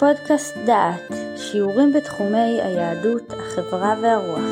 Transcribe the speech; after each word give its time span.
פודקאסט 0.00 0.54
דעת, 0.66 1.12
שיעורים 1.36 1.92
בתחומי 1.92 2.62
היהדות, 2.62 3.22
החברה 3.30 3.94
והרוח. 4.02 4.44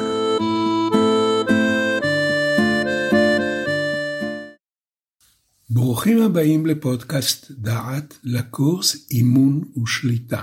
ברוכים 5.71 6.23
הבאים 6.23 6.67
לפודקאסט 6.67 7.51
דעת, 7.51 8.19
לקורס 8.25 9.11
אימון 9.11 9.65
ושליטה. 9.83 10.43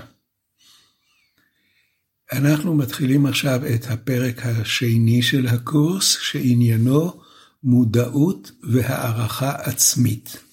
אנחנו 2.32 2.74
מתחילים 2.74 3.26
עכשיו 3.26 3.60
את 3.74 3.86
הפרק 3.90 4.46
השני 4.46 5.22
של 5.22 5.46
הקורס, 5.46 6.18
שעניינו 6.20 7.20
מודעות 7.62 8.50
והערכה 8.72 9.50
עצמית. 9.50 10.45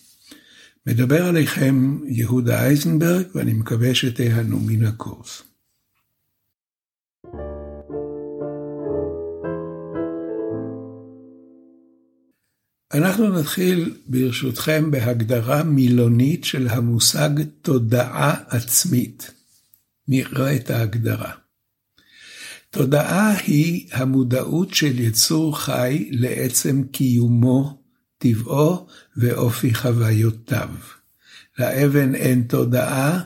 מדבר 0.88 1.26
עליכם 1.26 1.98
יהודה 2.08 2.66
אייזנברג, 2.66 3.26
ואני 3.36 3.54
מקווה 3.54 3.96
שתיהנו 3.96 4.60
מן 4.60 4.86
הקורס. 4.86 5.44
אנחנו 12.94 13.40
נתחיל 13.40 13.96
ברשותכם 14.08 14.92
בהגדרה 14.92 15.64
מילונית 15.64 16.44
של 16.44 16.68
המושג 16.68 17.30
תודעה 17.62 18.36
עצמית. 18.48 19.32
נראה 20.08 20.56
את 20.56 20.70
ההגדרה. 20.70 21.32
תודעה 22.70 23.38
היא 23.38 23.88
המודעות 23.92 24.74
של 24.74 25.00
יצור 25.00 25.60
חי 25.60 26.10
לעצם 26.12 26.84
קיומו 26.92 27.83
טבעו 28.24 28.88
ואופי 29.18 29.74
חוויותיו. 29.74 30.70
לאבן 31.60 32.16
אין 32.16 32.44
תודעה, 32.44 33.20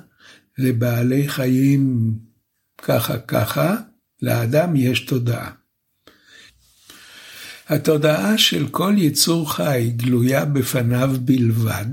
לבעלי 0.57 1.29
חיים 1.29 2.13
ככה 2.77 3.17
ככה, 3.17 3.75
לאדם 4.21 4.75
יש 4.75 4.99
תודעה. 4.99 5.51
התודעה 7.67 8.37
של 8.37 8.67
כל 8.67 8.93
יצור 8.97 9.53
חי 9.53 9.91
גלויה 9.95 10.45
בפניו 10.45 11.15
בלבד, 11.21 11.85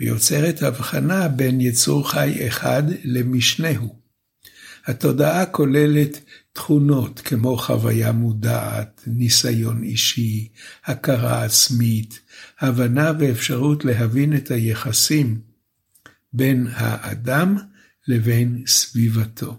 ויוצרת 0.00 0.62
הבחנה 0.62 1.28
בין 1.28 1.60
יצור 1.60 2.10
חי 2.10 2.48
אחד 2.48 2.82
למשנהו. 3.04 4.03
התודעה 4.86 5.46
כוללת 5.46 6.20
תכונות 6.52 7.20
כמו 7.20 7.56
חוויה 7.56 8.12
מודעת, 8.12 9.02
ניסיון 9.06 9.82
אישי, 9.82 10.48
הכרה 10.84 11.44
עצמית, 11.44 12.20
הבנה 12.60 13.12
ואפשרות 13.18 13.84
להבין 13.84 14.36
את 14.36 14.50
היחסים 14.50 15.40
בין 16.32 16.66
האדם 16.70 17.56
לבין 18.08 18.62
סביבתו. 18.66 19.58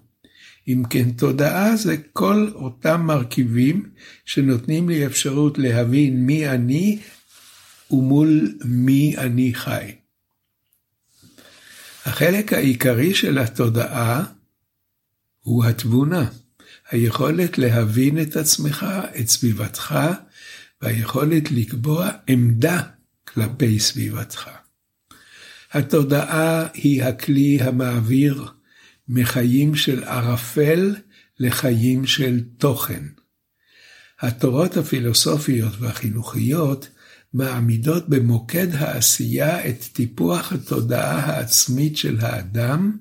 אם 0.67 0.83
כן, 0.89 1.11
תודעה 1.11 1.75
זה 1.75 1.97
כל 2.13 2.51
אותם 2.55 3.01
מרכיבים 3.01 3.89
שנותנים 4.25 4.89
לי 4.89 5.05
אפשרות 5.05 5.57
להבין 5.57 6.25
מי 6.25 6.49
אני 6.49 6.99
ומול 7.91 8.57
מי 8.65 9.17
אני 9.17 9.53
חי. 9.53 9.91
החלק 12.05 12.53
העיקרי 12.53 13.13
של 13.13 13.37
התודעה 13.37 14.23
הוא 15.45 15.65
התבונה. 15.65 16.25
היכולת 16.89 17.57
להבין 17.57 18.21
את 18.21 18.35
עצמך, 18.35 18.85
את 19.19 19.27
סביבתך, 19.27 19.95
והיכולת 20.81 21.51
לקבוע 21.51 22.09
עמדה 22.27 22.81
כלפי 23.27 23.79
סביבתך. 23.79 24.49
התודעה 25.71 26.67
היא 26.73 27.03
הכלי 27.03 27.57
המעביר 27.61 28.45
מחיים 29.07 29.75
של 29.75 30.03
ערפל 30.03 30.95
לחיים 31.39 32.05
של 32.05 32.39
תוכן. 32.57 33.03
התורות 34.21 34.77
הפילוסופיות 34.77 35.73
והחינוכיות 35.79 36.89
מעמידות 37.33 38.09
במוקד 38.09 38.75
העשייה 38.75 39.69
את 39.69 39.83
טיפוח 39.93 40.53
התודעה 40.53 41.19
העצמית 41.19 41.97
של 41.97 42.17
האדם, 42.19 42.97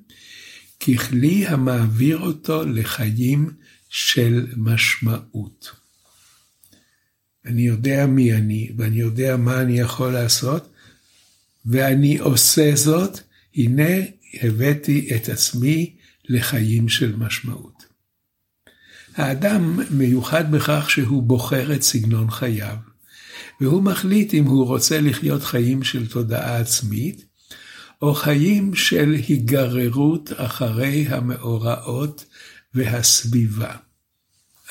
ככלי 0.85 1.47
המעביר 1.47 2.19
אותו 2.19 2.65
לחיים 2.65 3.51
של 3.89 4.47
משמעות. 4.57 5.73
אני 7.45 7.63
יודע 7.63 8.07
מי 8.07 8.35
אני, 8.35 8.71
ואני 8.77 8.97
יודע 8.97 9.37
מה 9.37 9.61
אני 9.61 9.81
יכול 9.81 10.13
לעשות, 10.13 10.73
ואני 11.67 12.19
עושה 12.19 12.71
זאת, 12.75 13.21
הנה 13.57 13.91
הבאתי 14.43 15.11
את 15.17 15.29
עצמי 15.29 15.97
לחיים 16.29 16.89
של 16.89 17.17
משמעות. 17.17 17.85
האדם 19.17 19.81
מיוחד 19.91 20.51
בכך 20.51 20.91
שהוא 20.91 21.23
בוחר 21.23 21.75
את 21.75 21.83
סגנון 21.83 22.31
חייו, 22.31 22.77
והוא 23.61 23.83
מחליט 23.83 24.35
אם 24.35 24.45
הוא 24.45 24.67
רוצה 24.67 25.01
לחיות 25.01 25.43
חיים 25.43 25.83
של 25.83 26.07
תודעה 26.07 26.57
עצמית, 26.57 27.25
או 28.05 28.15
חיים 28.15 28.75
של 28.75 29.15
היגררות 29.29 30.33
אחרי 30.37 31.07
המאורעות 31.09 32.25
והסביבה. 32.75 33.75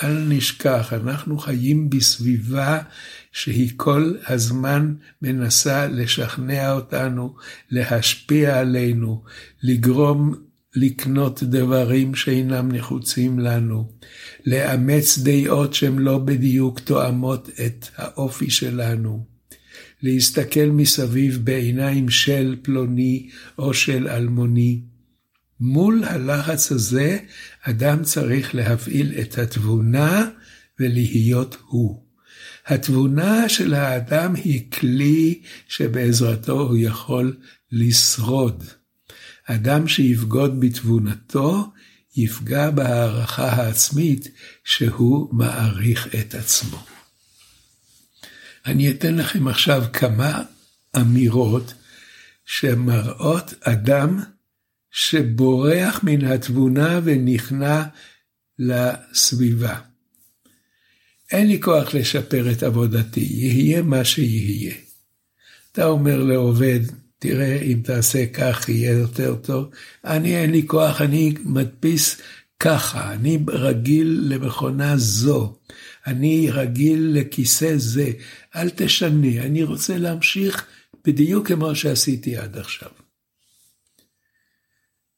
אל 0.04 0.26
נשכח, 0.30 0.94
אנחנו 0.94 1.38
חיים 1.38 1.90
בסביבה 1.90 2.80
שהיא 3.32 3.72
כל 3.76 4.14
הזמן 4.28 4.94
מנסה 5.22 5.88
לשכנע 5.88 6.72
אותנו, 6.72 7.36
להשפיע 7.72 8.60
עלינו, 8.60 9.24
לגרום 9.64 10.36
לקנות 10.76 11.44
דברים 11.44 12.16
שאינם 12.16 12.72
נחוצים 12.72 13.40
לנו, 13.40 13.92
לאמץ 14.46 15.18
דעות 15.18 15.74
שהן 15.74 15.98
לא 15.98 16.18
בדיוק 16.18 16.80
תואמות 16.80 17.50
את 17.66 17.88
האופי 17.96 18.50
שלנו, 18.50 19.33
להסתכל 20.04 20.66
מסביב 20.66 21.40
בעיניים 21.44 22.10
של 22.10 22.56
פלוני 22.62 23.30
או 23.58 23.74
של 23.74 24.08
אלמוני. 24.08 24.82
מול 25.60 26.04
הלחץ 26.04 26.72
הזה, 26.72 27.18
אדם 27.62 28.04
צריך 28.04 28.56
להפעיל 28.56 29.12
את 29.22 29.38
התבונה 29.38 30.30
ולהיות 30.80 31.58
הוא. 31.68 32.04
התבונה 32.66 33.50
של 33.50 33.74
האדם 33.74 34.36
היא 34.36 34.72
כלי 34.72 35.42
שבעזרתו 35.68 36.62
הוא 36.62 36.78
יכול 36.78 37.38
לשרוד. 37.72 38.64
אדם 39.46 39.88
שיבגוד 39.88 40.60
בתבונתו, 40.60 41.72
יפגע 42.16 42.70
בהערכה 42.70 43.50
העצמית 43.50 44.28
שהוא 44.64 45.36
מעריך 45.36 46.16
את 46.16 46.36
עצמו. 46.36 46.93
אני 48.66 48.92
אתן 48.92 49.16
לכם 49.16 49.48
עכשיו 49.48 49.84
כמה 49.94 50.44
אמירות 50.98 51.74
שמראות 52.46 53.54
אדם 53.62 54.20
שבורח 54.92 56.00
מן 56.04 56.26
התבונה 56.26 57.00
ונכנע 57.04 57.84
לסביבה. 58.60 59.76
אין 61.32 61.48
לי 61.48 61.62
כוח 61.62 61.94
לשפר 61.94 62.52
את 62.52 62.64
עבודתי, 62.64 63.28
יהיה 63.30 63.82
מה 63.82 64.06
שיהיה. 64.06 64.74
אתה 65.72 65.86
אומר 65.86 66.24
לעובד, 66.24 66.80
תראה, 67.20 67.62
אם 67.62 67.80
תעשה 67.84 68.26
כך 68.26 68.70
יהיה 68.70 68.92
יותר 68.92 69.36
טוב. 69.36 69.70
אני 70.06 70.38
אין 70.38 70.52
לי 70.52 70.68
כוח, 70.68 71.02
אני 71.02 71.34
מדפיס 71.44 72.22
ככה, 72.60 73.14
אני 73.14 73.40
רגיל 73.48 74.22
למכונה 74.28 74.98
זו, 74.98 75.56
אני 76.08 76.52
רגיל 76.52 77.12
לכיסא 77.14 77.74
זה, 77.78 78.12
אל 78.56 78.70
תשנה, 78.70 79.44
אני 79.44 79.64
רוצה 79.64 79.98
להמשיך 79.98 80.68
בדיוק 81.06 81.48
כמו 81.48 81.76
שעשיתי 81.76 82.38
עד 82.38 82.58
עכשיו. 82.58 82.90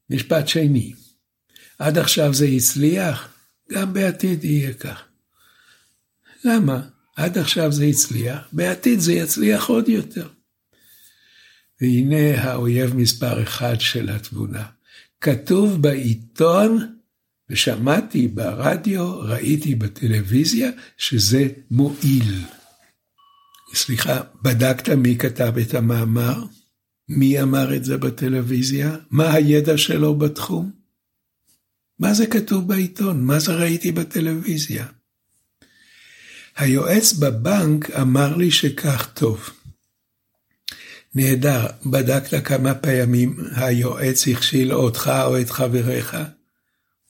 משפט 0.09 0.47
שני, 0.47 0.93
עד 1.79 1.97
עכשיו 1.97 2.33
זה 2.33 2.45
הצליח, 2.45 3.33
גם 3.71 3.93
בעתיד 3.93 4.43
יהיה 4.43 4.73
כך. 4.73 5.03
למה? 6.43 6.81
עד 7.15 7.37
עכשיו 7.37 7.71
זה 7.71 7.85
הצליח, 7.85 8.47
בעתיד 8.51 8.99
זה 8.99 9.13
יצליח 9.13 9.65
עוד 9.69 9.89
יותר. 9.89 10.29
והנה 11.81 12.41
האויב 12.43 12.95
מספר 12.95 13.43
אחד 13.43 13.81
של 13.81 14.09
התבונה. 14.09 14.65
כתוב 15.21 15.81
בעיתון, 15.81 16.95
ושמעתי 17.49 18.27
ברדיו, 18.27 19.19
ראיתי 19.19 19.75
בטלוויזיה, 19.75 20.71
שזה 20.97 21.47
מועיל. 21.71 22.43
סליחה, 23.75 24.21
בדקת 24.41 24.89
מי 24.89 25.17
כתב 25.17 25.57
את 25.57 25.73
המאמר? 25.73 26.43
מי 27.09 27.41
אמר 27.41 27.75
את 27.75 27.85
זה 27.85 27.97
בטלוויזיה? 27.97 28.95
מה 29.09 29.33
הידע 29.33 29.77
שלו 29.77 30.15
בתחום? 30.15 30.71
מה 31.99 32.13
זה 32.13 32.27
כתוב 32.27 32.67
בעיתון? 32.67 33.25
מה 33.25 33.39
זה 33.39 33.53
ראיתי 33.53 33.91
בטלוויזיה? 33.91 34.87
היועץ 36.55 37.13
בבנק 37.13 37.89
אמר 37.91 38.37
לי 38.37 38.51
שכך 38.51 39.09
טוב. 39.13 39.49
נהדר, 41.15 41.67
בדקת 41.85 42.45
כמה 42.45 42.73
פעמים 42.73 43.37
היועץ 43.55 44.27
הכשיל 44.27 44.73
אותך 44.73 45.11
או 45.25 45.41
את 45.41 45.49
חבריך? 45.49 46.17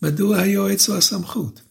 מדוע 0.01 0.39
היועץ 0.39 0.89
הוא 0.89 0.97
הסמכות? 0.97 1.62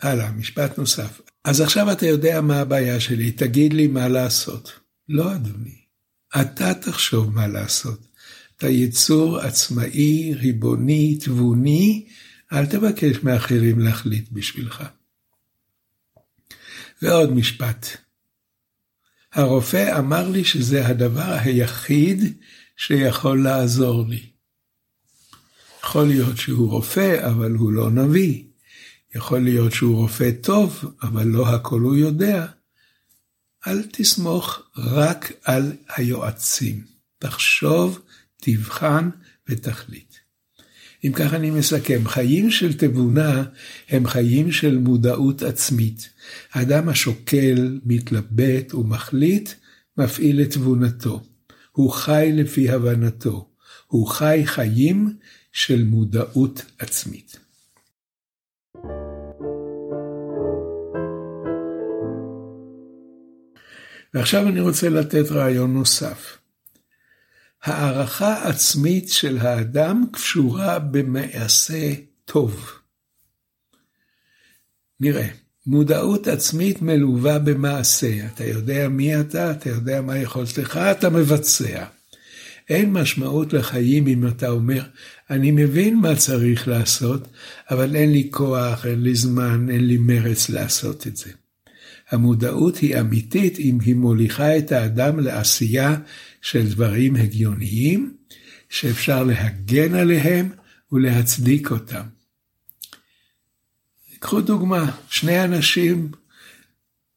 הלאה, 0.00 0.30
משפט 0.30 0.78
נוסף. 0.78 1.20
אז 1.48 1.60
עכשיו 1.60 1.92
אתה 1.92 2.06
יודע 2.06 2.40
מה 2.40 2.60
הבעיה 2.60 3.00
שלי, 3.00 3.32
תגיד 3.32 3.72
לי 3.72 3.86
מה 3.86 4.08
לעשות. 4.08 4.72
לא, 5.08 5.34
אדוני. 5.34 5.78
אתה 6.40 6.74
תחשוב 6.74 7.34
מה 7.34 7.46
לעשות. 7.46 8.06
אתה 8.56 8.68
יצור 8.68 9.38
עצמאי, 9.38 10.34
ריבוני, 10.34 11.18
תבוני, 11.20 12.06
אל 12.52 12.66
תבקש 12.66 13.22
מאחרים 13.22 13.78
להחליט 13.78 14.28
בשבילך. 14.32 14.84
ועוד 17.02 17.32
משפט. 17.32 17.86
הרופא 19.32 19.98
אמר 19.98 20.28
לי 20.28 20.44
שזה 20.44 20.86
הדבר 20.86 21.36
היחיד 21.40 22.38
שיכול 22.76 23.42
לעזור 23.42 24.06
לי. 24.08 24.30
יכול 25.84 26.08
להיות 26.08 26.36
שהוא 26.36 26.70
רופא, 26.70 27.30
אבל 27.30 27.50
הוא 27.52 27.72
לא 27.72 27.90
נביא. 27.90 28.47
יכול 29.14 29.38
להיות 29.38 29.72
שהוא 29.72 29.96
רופא 29.96 30.30
טוב, 30.40 30.84
אבל 31.02 31.26
לא 31.26 31.48
הכל 31.48 31.80
הוא 31.80 31.96
יודע. 31.96 32.46
אל 33.66 33.82
תסמוך 33.92 34.62
רק 34.76 35.32
על 35.44 35.72
היועצים. 35.96 36.84
תחשוב, 37.18 38.00
תבחן 38.36 39.10
ותחליט. 39.48 40.14
אם 41.04 41.12
כך 41.14 41.34
אני 41.34 41.50
מסכם, 41.50 42.08
חיים 42.08 42.50
של 42.50 42.72
תבונה 42.72 43.44
הם 43.88 44.06
חיים 44.06 44.52
של 44.52 44.78
מודעות 44.78 45.42
עצמית. 45.42 46.08
האדם 46.52 46.88
השוקל, 46.88 47.80
מתלבט 47.84 48.74
ומחליט, 48.74 49.50
מפעיל 49.96 50.42
את 50.42 50.50
תבונתו. 50.50 51.22
הוא 51.72 51.90
חי 51.92 52.30
לפי 52.34 52.70
הבנתו. 52.70 53.50
הוא 53.86 54.08
חי 54.08 54.42
חיים 54.44 55.16
של 55.52 55.84
מודעות 55.84 56.64
עצמית. 56.78 57.38
ועכשיו 64.14 64.48
אני 64.48 64.60
רוצה 64.60 64.88
לתת 64.88 65.30
רעיון 65.30 65.74
נוסף. 65.74 66.38
הערכה 67.62 68.48
עצמית 68.48 69.08
של 69.08 69.38
האדם 69.38 70.04
קשורה 70.12 70.78
במעשה 70.78 71.92
טוב. 72.24 72.70
נראה, 75.00 75.28
מודעות 75.66 76.26
עצמית 76.26 76.82
מלווה 76.82 77.38
במעשה. 77.38 78.26
אתה 78.26 78.44
יודע 78.44 78.88
מי 78.88 79.20
אתה, 79.20 79.50
אתה 79.50 79.68
יודע 79.70 80.00
מה 80.00 80.18
יכולתך, 80.18 80.80
אתה 80.90 81.10
מבצע. 81.10 81.84
אין 82.68 82.92
משמעות 82.92 83.52
לחיים 83.52 84.06
אם 84.06 84.28
אתה 84.28 84.48
אומר, 84.48 84.82
אני 85.30 85.50
מבין 85.50 85.96
מה 85.96 86.16
צריך 86.16 86.68
לעשות, 86.68 87.28
אבל 87.70 87.96
אין 87.96 88.12
לי 88.12 88.28
כוח, 88.30 88.86
אין 88.86 89.02
לי 89.02 89.14
זמן, 89.14 89.70
אין 89.70 89.86
לי 89.86 89.96
מרץ 89.96 90.48
לעשות 90.48 91.06
את 91.06 91.16
זה. 91.16 91.30
המודעות 92.10 92.76
היא 92.76 93.00
אמיתית 93.00 93.58
אם 93.58 93.78
היא 93.84 93.94
מוליכה 93.94 94.58
את 94.58 94.72
האדם 94.72 95.20
לעשייה 95.20 95.96
של 96.42 96.68
דברים 96.68 97.16
הגיוניים, 97.16 98.14
שאפשר 98.68 99.24
להגן 99.24 99.94
עליהם 99.94 100.48
ולהצדיק 100.92 101.70
אותם. 101.70 102.02
קחו 104.18 104.40
דוגמה, 104.40 104.90
שני 105.10 105.44
אנשים 105.44 106.10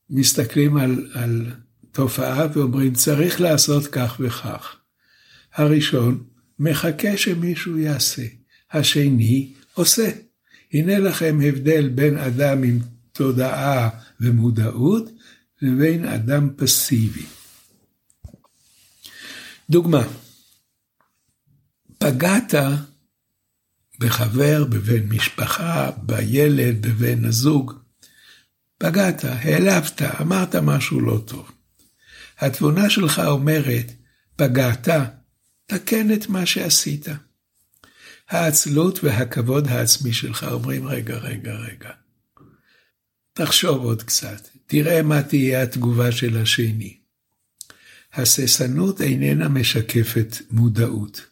מסתכלים 0.09 0.77
על, 0.77 1.11
על 1.13 1.51
תופעה 1.91 2.47
ואומרים 2.53 2.93
צריך 2.93 3.41
לעשות 3.41 3.87
כך 3.87 4.17
וכך. 4.19 4.75
הראשון 5.53 6.23
מחכה 6.59 7.17
שמישהו 7.17 7.77
יעשה, 7.77 8.25
השני 8.71 9.53
עושה. 9.73 10.09
הנה 10.73 10.99
לכם 10.99 11.39
הבדל 11.43 11.89
בין 11.89 12.17
אדם 12.17 12.63
עם 12.63 12.79
תודעה 13.11 13.89
ומודעות 14.19 15.09
לבין 15.61 16.05
אדם 16.05 16.49
פסיבי. 16.55 17.25
דוגמה, 19.69 20.03
פגעת 21.97 22.53
בחבר, 23.99 24.63
בבן 24.69 25.03
משפחה, 25.09 25.91
בילד, 25.97 26.87
בבן 26.87 27.25
הזוג, 27.25 27.73
פגעת, 28.77 29.23
העלבת, 29.23 30.01
אמרת 30.01 30.55
משהו 30.55 31.01
לא 31.01 31.21
טוב. 31.25 31.51
התבונה 32.39 32.89
שלך 32.89 33.21
אומרת, 33.25 33.91
פגעת, 34.35 34.87
תקן 35.65 36.13
את 36.13 36.29
מה 36.29 36.45
שעשית. 36.45 37.07
העצלות 38.29 39.03
והכבוד 39.03 39.67
העצמי 39.67 40.13
שלך 40.13 40.45
אומרים, 40.51 40.87
רגע, 40.87 41.17
רגע, 41.17 41.53
רגע. 41.53 41.89
תחשוב 43.33 43.83
עוד 43.83 44.03
קצת, 44.03 44.47
תראה 44.67 45.01
מה 45.01 45.23
תהיה 45.23 45.63
התגובה 45.63 46.11
של 46.11 46.37
השני. 46.37 46.97
הססנות 48.13 49.01
איננה 49.01 49.49
משקפת 49.49 50.35
מודעות, 50.51 51.25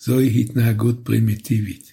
זוהי 0.00 0.40
התנהגות 0.40 0.96
פרימיטיבית. 1.02 1.92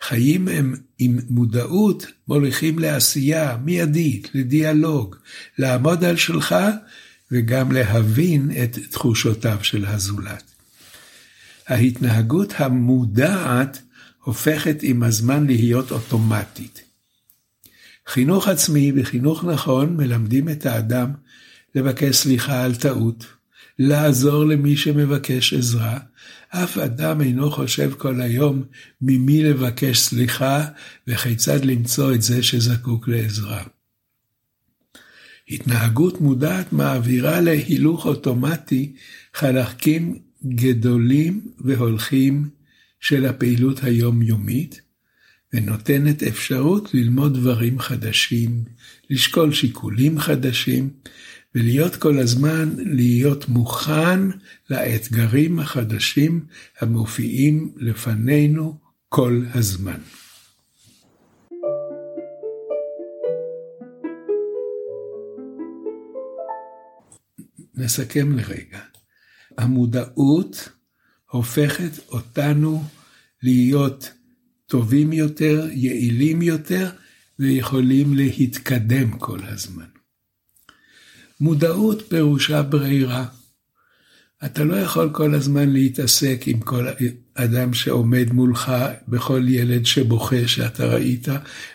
חיים 0.00 0.48
הם 0.48 0.74
עם 0.98 1.18
מודעות 1.28 2.06
מוליכים 2.28 2.78
לעשייה 2.78 3.56
מיידית, 3.64 4.30
לדיאלוג, 4.34 5.16
לעמוד 5.58 6.04
על 6.04 6.16
שלך 6.16 6.54
וגם 7.32 7.72
להבין 7.72 8.50
את 8.62 8.78
תחושותיו 8.90 9.58
של 9.62 9.84
הזולת. 9.86 10.44
ההתנהגות 11.66 12.52
המודעת 12.56 13.82
הופכת 14.22 14.76
עם 14.82 15.02
הזמן 15.02 15.46
להיות 15.46 15.90
אוטומטית. 15.90 16.83
חינוך 18.06 18.48
עצמי 18.48 18.92
וחינוך 18.96 19.44
נכון 19.44 19.96
מלמדים 19.96 20.48
את 20.48 20.66
האדם 20.66 21.10
לבקש 21.74 22.16
סליחה 22.16 22.64
על 22.64 22.74
טעות, 22.74 23.26
לעזור 23.78 24.44
למי 24.44 24.76
שמבקש 24.76 25.54
עזרה. 25.54 25.98
אף 26.48 26.78
אדם 26.78 27.20
אינו 27.20 27.50
חושב 27.50 27.92
כל 27.98 28.20
היום 28.20 28.64
ממי 29.02 29.42
לבקש 29.42 29.98
סליחה 29.98 30.64
וכיצד 31.06 31.64
למצוא 31.64 32.14
את 32.14 32.22
זה 32.22 32.42
שזקוק 32.42 33.08
לעזרה. 33.08 33.62
התנהגות 35.48 36.20
מודעת 36.20 36.72
מעבירה 36.72 37.40
להילוך 37.40 38.06
אוטומטי 38.06 38.92
חלקים 39.34 40.18
גדולים 40.44 41.40
והולכים 41.58 42.48
של 43.00 43.26
הפעילות 43.26 43.84
היומיומית, 43.84 44.80
ונותנת 45.54 46.22
אפשרות 46.22 46.94
ללמוד 46.94 47.34
דברים 47.34 47.78
חדשים, 47.78 48.64
לשקול 49.10 49.52
שיקולים 49.52 50.18
חדשים, 50.18 50.90
ולהיות 51.54 51.96
כל 51.96 52.18
הזמן, 52.18 52.68
להיות 52.76 53.48
מוכן 53.48 54.20
לאתגרים 54.70 55.58
החדשים 55.58 56.46
המופיעים 56.80 57.72
לפנינו 57.76 58.78
כל 59.08 59.42
הזמן. 59.54 60.00
נסכם 67.74 68.38
לרגע. 68.38 68.80
המודעות 69.58 70.68
הופכת 71.30 72.08
אותנו 72.08 72.82
להיות 73.42 74.10
טובים 74.66 75.12
יותר, 75.12 75.68
יעילים 75.72 76.42
יותר, 76.42 76.90
ויכולים 77.38 78.14
להתקדם 78.14 79.10
כל 79.10 79.38
הזמן. 79.42 79.84
מודעות 81.40 82.02
פירושה 82.08 82.62
ברירה. 82.62 83.26
אתה 84.44 84.64
לא 84.64 84.74
יכול 84.74 85.10
כל 85.12 85.34
הזמן 85.34 85.72
להתעסק 85.72 86.42
עם 86.46 86.60
כל 86.60 86.86
אדם 87.34 87.74
שעומד 87.74 88.32
מולך, 88.32 88.72
בכל 89.08 89.42
ילד 89.48 89.86
שבוכה 89.86 90.48
שאתה 90.48 90.86
ראית, 90.86 91.28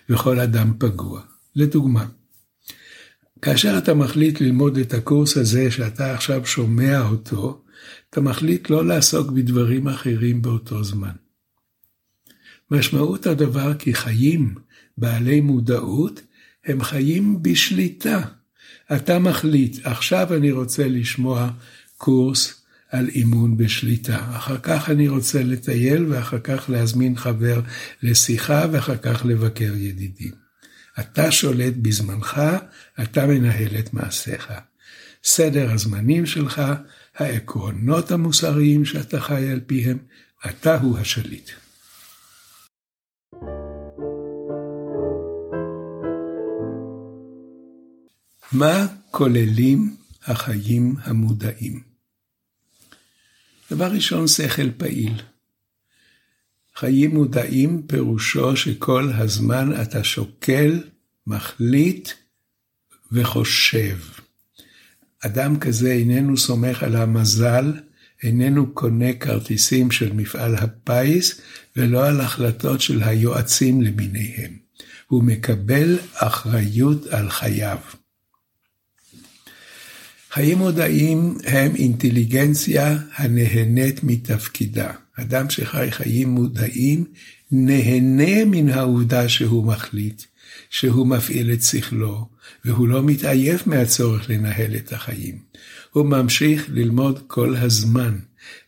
וכל 0.09 0.39
אדם 0.39 0.73
פגוע. 0.79 1.21
לדוגמה, 1.55 2.05
כאשר 3.41 3.77
אתה 3.77 3.93
מחליט 3.93 4.41
ללמוד 4.41 4.77
את 4.77 4.93
הקורס 4.93 5.37
הזה 5.37 5.71
שאתה 5.71 6.13
עכשיו 6.13 6.45
שומע 6.45 7.01
אותו, 7.01 7.63
אתה 8.09 8.21
מחליט 8.21 8.69
לא 8.69 8.85
לעסוק 8.85 9.31
בדברים 9.31 9.87
אחרים 9.87 10.41
באותו 10.41 10.83
זמן. 10.83 11.28
משמעות 12.71 13.27
הדבר 13.27 13.73
כי 13.73 13.93
חיים 13.93 14.55
בעלי 14.97 15.41
מודעות 15.41 16.21
הם 16.65 16.83
חיים 16.83 17.43
בשליטה. 17.43 18.21
אתה 18.95 19.19
מחליט, 19.19 19.85
עכשיו 19.85 20.33
אני 20.33 20.51
רוצה 20.51 20.87
לשמוע 20.87 21.49
קורס 21.97 22.61
על 22.89 23.09
אימון 23.09 23.57
בשליטה. 23.57 24.37
אחר 24.37 24.57
כך 24.63 24.89
אני 24.89 25.07
רוצה 25.07 25.43
לטייל, 25.43 26.05
ואחר 26.09 26.39
כך 26.39 26.69
להזמין 26.69 27.15
חבר 27.15 27.61
לשיחה, 28.03 28.65
ואחר 28.71 28.97
כך 28.97 29.25
לבקר 29.25 29.73
ידידים. 29.75 30.31
אתה 30.99 31.31
שולט 31.31 31.73
בזמנך, 31.81 32.41
אתה 33.01 33.27
מנהל 33.27 33.79
את 33.79 33.93
מעשיך. 33.93 34.51
סדר 35.23 35.71
הזמנים 35.71 36.25
שלך, 36.25 36.61
העקרונות 37.15 38.11
המוסריים 38.11 38.85
שאתה 38.85 39.19
חי 39.19 39.49
על 39.49 39.59
פיהם, 39.67 39.97
אתה 40.49 40.79
הוא 40.79 40.97
השליט. 40.97 41.49
מה 48.51 48.87
כוללים 49.11 49.95
החיים 50.25 50.95
המודעים? 51.03 51.81
דבר 53.71 53.91
ראשון, 53.91 54.27
שכל 54.27 54.71
פעיל. 54.77 55.21
חיים 56.75 57.11
מודעים 57.15 57.81
פירושו 57.87 58.57
שכל 58.57 59.11
הזמן 59.13 59.81
אתה 59.81 60.03
שוקל, 60.03 60.83
מחליט 61.27 62.09
וחושב. 63.11 63.97
אדם 65.25 65.59
כזה 65.59 65.91
איננו 65.91 66.37
סומך 66.37 66.83
על 66.83 66.95
המזל, 66.95 67.73
איננו 68.23 68.73
קונה 68.73 69.13
כרטיסים 69.13 69.91
של 69.91 70.13
מפעל 70.13 70.55
הפיס, 70.55 71.41
ולא 71.75 72.07
על 72.07 72.21
החלטות 72.21 72.81
של 72.81 73.03
היועצים 73.03 73.81
למיניהם. 73.81 74.57
הוא 75.07 75.23
מקבל 75.23 75.99
אחריות 76.13 77.07
על 77.07 77.29
חייו. 77.29 77.77
חיים 80.31 80.57
מודעים 80.57 81.37
הם 81.45 81.75
אינטליגנציה 81.75 82.97
הנהנית 83.15 84.03
מתפקידה. 84.03 84.91
אדם 85.15 85.49
שחי 85.49 85.87
חיים 85.91 86.29
מודעים 86.29 87.05
נהנה 87.51 88.45
מן 88.45 88.69
העובדה 88.69 89.29
שהוא 89.29 89.65
מחליט, 89.65 90.23
שהוא 90.69 91.07
מפעיל 91.07 91.53
את 91.53 91.61
שכלו, 91.61 92.29
והוא 92.65 92.87
לא 92.87 93.03
מתעייף 93.03 93.67
מהצורך 93.67 94.29
לנהל 94.29 94.75
את 94.75 94.93
החיים. 94.93 95.37
הוא 95.91 96.05
ממשיך 96.05 96.65
ללמוד 96.69 97.19
כל 97.27 97.55
הזמן, 97.55 98.17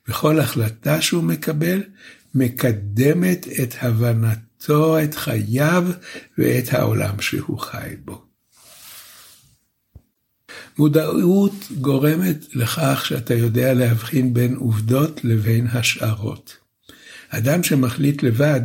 וכל 0.08 0.40
החלטה 0.40 1.02
שהוא 1.02 1.24
מקבל 1.24 1.84
מקדמת 2.36 3.48
את 3.64 3.76
הבנתו, 3.82 5.00
את 5.00 5.16
חייו 5.16 5.88
ואת 6.38 6.74
העולם 6.74 7.22
שהוא 7.22 7.60
חי 7.60 7.94
בו. 8.06 8.31
מודעות 10.78 11.54
גורמת 11.82 12.56
לכך 12.56 13.06
שאתה 13.08 13.34
יודע 13.34 13.74
להבחין 13.74 14.34
בין 14.34 14.56
עובדות 14.56 15.24
לבין 15.24 15.68
השערות. 15.68 16.58
אדם 17.30 17.64
שמחליט 17.64 18.24
לבד 18.24 18.62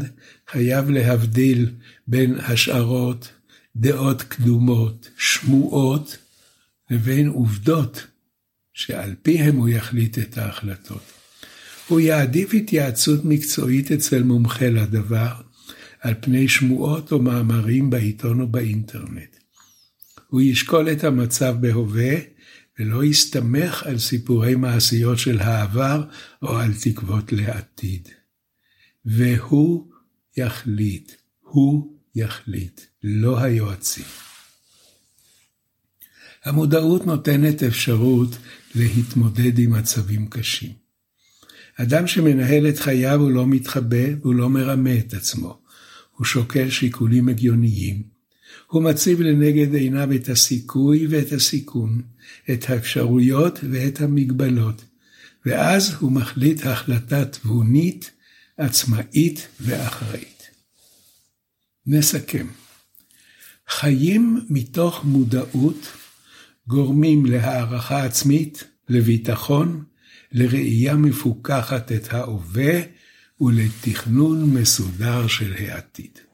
חייב 0.50 0.90
להבדיל 0.90 1.70
בין 2.06 2.40
השערות, 2.40 3.32
דעות 3.76 4.22
קדומות, 4.22 5.10
שמועות, 5.18 6.16
לבין 6.90 7.28
עובדות, 7.28 8.06
שעל 8.74 9.14
פיהם 9.22 9.56
הוא 9.56 9.68
יחליט 9.68 10.18
את 10.18 10.38
ההחלטות. 10.38 11.02
הוא 11.88 12.00
יעדיף 12.00 12.54
התייעצות 12.54 13.24
מקצועית 13.24 13.92
אצל 13.92 14.22
מומחה 14.22 14.68
לדבר, 14.68 15.32
על 16.00 16.14
פני 16.20 16.48
שמועות 16.48 17.12
או 17.12 17.22
מאמרים 17.22 17.90
בעיתון 17.90 18.40
או 18.40 18.46
באינטרנט. 18.46 19.35
הוא 20.36 20.42
ישקול 20.42 20.92
את 20.92 21.04
המצב 21.04 21.56
בהווה, 21.60 22.14
ולא 22.78 23.04
יסתמך 23.04 23.82
על 23.82 23.98
סיפורי 23.98 24.54
מעשיות 24.54 25.18
של 25.18 25.38
העבר 25.38 26.04
או 26.42 26.58
על 26.58 26.74
תקוות 26.74 27.32
לעתיד. 27.32 28.08
והוא 29.04 29.90
יחליט, 30.36 31.12
הוא 31.40 31.98
יחליט, 32.14 32.80
לא 33.02 33.40
היועצים. 33.40 34.04
המודעות 36.44 37.06
נותנת 37.06 37.62
אפשרות 37.62 38.38
להתמודד 38.74 39.58
עם 39.58 39.72
מצבים 39.72 40.26
קשים. 40.28 40.72
אדם 41.76 42.06
שמנהל 42.06 42.68
את 42.68 42.78
חייו 42.78 43.20
הוא 43.20 43.30
לא 43.30 43.46
מתחבא, 43.46 44.06
הוא 44.22 44.34
לא 44.34 44.50
מרמה 44.50 44.98
את 44.98 45.14
עצמו. 45.14 45.62
הוא 46.16 46.24
שוקל 46.24 46.70
שיקולים 46.70 47.28
הגיוניים, 47.28 48.15
הוא 48.66 48.82
מציב 48.82 49.20
לנגד 49.20 49.74
עיניו 49.74 50.12
את 50.14 50.28
הסיכוי 50.28 51.06
ואת 51.06 51.32
הסיכון, 51.32 52.02
את 52.50 52.70
האפשרויות 52.70 53.58
ואת 53.70 54.00
המגבלות, 54.00 54.84
ואז 55.46 55.94
הוא 56.00 56.12
מחליט 56.12 56.66
החלטה 56.66 57.24
תבונית, 57.24 58.10
עצמאית 58.56 59.48
ואחראית. 59.60 60.42
נסכם. 61.86 62.46
חיים 63.68 64.40
מתוך 64.50 65.04
מודעות 65.04 65.86
גורמים 66.68 67.26
להערכה 67.26 68.04
עצמית, 68.04 68.64
לביטחון, 68.88 69.84
לראייה 70.32 70.96
מפוקחת 70.96 71.92
את 71.92 72.14
ההווה 72.14 72.80
ולתכנון 73.40 74.54
מסודר 74.54 75.26
של 75.26 75.52
העתיד. 75.58 76.25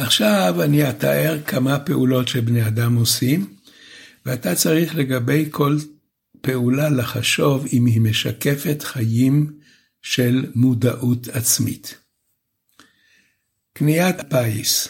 עכשיו 0.00 0.62
אני 0.64 0.90
אתאר 0.90 1.42
כמה 1.46 1.78
פעולות 1.78 2.28
שבני 2.28 2.66
אדם 2.66 2.96
עושים, 2.96 3.54
ואתה 4.26 4.54
צריך 4.54 4.94
לגבי 4.94 5.48
כל 5.50 5.76
פעולה 6.40 6.90
לחשוב 6.90 7.66
אם 7.72 7.86
היא 7.86 8.00
משקפת 8.00 8.82
חיים 8.82 9.58
של 10.02 10.52
מודעות 10.54 11.28
עצמית. 11.28 11.98
קניית 13.72 14.16
פיס 14.30 14.88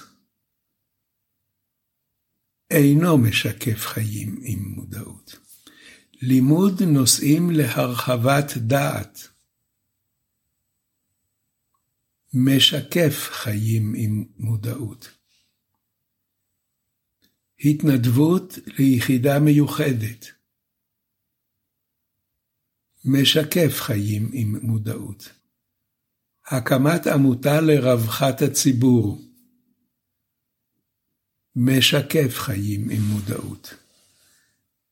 אינו 2.71 3.19
משקף 3.19 3.87
חיים 3.87 4.41
עם 4.43 4.59
מודעות. 4.77 5.38
לימוד 6.23 6.83
נושאים 6.83 7.50
להרחבת 7.50 8.53
דעת 8.57 9.29
משקף 12.35 13.28
חיים 13.30 13.94
עם 13.97 14.25
מודעות. 14.38 15.08
התנדבות 17.64 18.58
ליחידה 18.78 19.38
מיוחדת 19.38 20.26
משקף 23.04 23.80
חיים 23.80 24.30
עם 24.32 24.56
מודעות. 24.62 25.28
הקמת 26.47 27.06
עמותה 27.06 27.61
לרווחת 27.61 28.42
הציבור 28.42 29.20
משקף 31.56 32.35
חיים 32.38 32.90
עם 32.90 33.02
מודעות. 33.02 33.75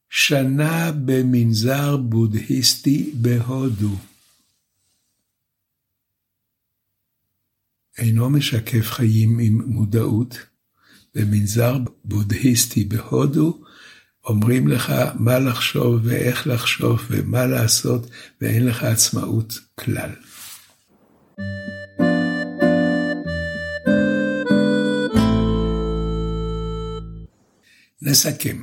שנה 0.09 0.93
במנזר 1.05 1.97
בודהיסטי 1.97 3.13
בהודו 3.15 3.97
אינו 7.99 8.31
משקף 8.31 8.91
חיים 8.91 9.39
עם 9.39 9.63
מודעות. 9.67 10.39
במנזר 11.15 11.79
בודהיסטי 12.05 12.85
בהודו 12.85 13.63
אומרים 14.25 14.69
לך 14.69 14.93
מה 15.15 15.39
לחשוב 15.39 16.01
ואיך 16.05 16.47
לחשוב 16.47 17.07
ומה 17.11 17.47
לעשות, 17.47 18.11
ואין 18.41 18.67
לך 18.67 18.83
עצמאות 18.85 19.59
כלל. 19.75 20.11
נסכם. 28.03 28.63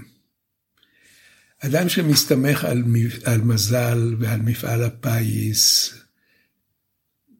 אדם 1.59 1.89
שמסתמך 1.89 2.63
על, 2.65 2.83
על 3.25 3.41
מזל 3.41 4.15
ועל 4.19 4.41
מפעל 4.41 4.83
הפיס, 4.83 5.93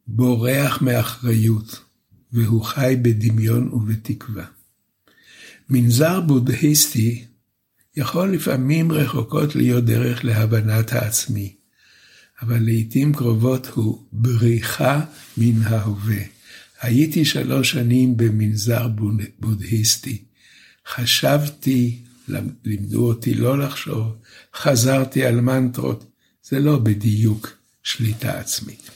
בורח 0.08 0.82
מאחריות, 0.82 1.83
והוא 2.34 2.64
חי 2.64 2.96
בדמיון 3.02 3.70
ובתקווה. 3.74 4.46
מנזר 5.70 6.22
בודהיסטי 6.22 7.26
יכול 7.96 8.34
לפעמים 8.34 8.92
רחוקות 8.92 9.56
להיות 9.56 9.86
דרך 9.86 10.26
להבנת 10.26 10.94
העצמי, 10.94 11.56
אבל 12.42 12.60
לעתים 12.62 13.14
קרובות 13.14 13.68
הוא 13.68 14.04
בריחה 14.12 15.02
מן 15.38 15.62
ההווה. 15.64 16.24
הייתי 16.82 17.26
שלוש 17.26 17.72
שנים 17.72 18.18
במנזר 18.18 18.88
בודהיסטי. 19.40 20.24
חשבתי, 20.88 22.00
לימדו 22.66 23.08
אותי 23.08 23.34
לא 23.34 23.60
לחשוב, 23.60 24.16
חזרתי 24.56 25.26
על 25.26 25.42
מנטרות, 25.42 26.06
זה 26.44 26.60
לא 26.60 26.80
בדיוק 26.80 27.58
שליטה 27.84 28.40
עצמית. 28.40 28.93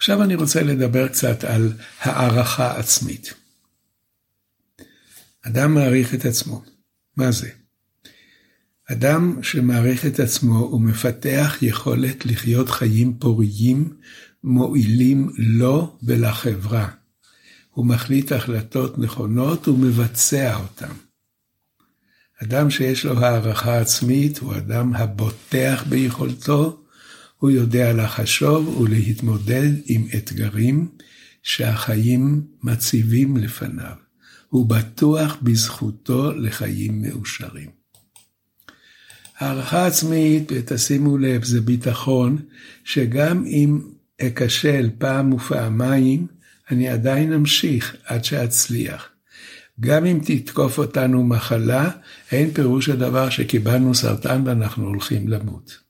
עכשיו 0.00 0.22
אני 0.22 0.34
רוצה 0.34 0.62
לדבר 0.62 1.08
קצת 1.08 1.44
על 1.44 1.72
הערכה 2.00 2.78
עצמית. 2.78 3.34
אדם 5.42 5.74
מעריך 5.74 6.14
את 6.14 6.24
עצמו. 6.24 6.62
מה 7.16 7.30
זה? 7.30 7.50
אדם 8.90 9.42
שמעריך 9.42 10.06
את 10.06 10.20
עצמו 10.20 10.70
ומפתח 10.72 11.56
יכולת 11.62 12.26
לחיות 12.26 12.70
חיים 12.70 13.18
פוריים, 13.18 13.96
מועילים 14.44 15.30
לו 15.38 15.98
ולחברה. 16.02 16.88
הוא 17.70 17.86
מחליט 17.86 18.32
החלטות 18.32 18.98
נכונות 18.98 19.68
ומבצע 19.68 20.56
אותן. 20.56 20.92
אדם 22.42 22.70
שיש 22.70 23.04
לו 23.04 23.18
הערכה 23.18 23.78
עצמית 23.78 24.38
הוא 24.38 24.56
אדם 24.56 24.94
הבוטח 24.94 25.84
ביכולתו, 25.88 26.79
הוא 27.40 27.50
יודע 27.50 27.92
לחשוב 27.92 28.80
ולהתמודד 28.80 29.70
עם 29.86 30.06
אתגרים 30.16 30.88
שהחיים 31.42 32.42
מציבים 32.62 33.36
לפניו. 33.36 33.94
הוא 34.48 34.66
בטוח 34.66 35.36
בזכותו 35.42 36.32
לחיים 36.32 37.02
מאושרים. 37.02 37.70
הערכה 39.38 39.86
עצמית, 39.86 40.52
ותשימו 40.54 41.18
לב, 41.18 41.44
זה 41.44 41.60
ביטחון 41.60 42.38
שגם 42.84 43.44
אם 43.46 43.80
אכשל 44.20 44.90
פעם 44.98 45.32
ופעמיים, 45.32 46.26
אני 46.70 46.88
עדיין 46.88 47.32
אמשיך 47.32 47.96
עד 48.04 48.24
שאצליח. 48.24 49.08
גם 49.80 50.06
אם 50.06 50.20
תתקוף 50.24 50.78
אותנו 50.78 51.24
מחלה, 51.24 51.90
אין 52.32 52.50
פירוש 52.50 52.88
הדבר 52.88 53.30
שקיבלנו 53.30 53.94
סרטן 53.94 54.42
ואנחנו 54.46 54.86
הולכים 54.86 55.28
למות. 55.28 55.89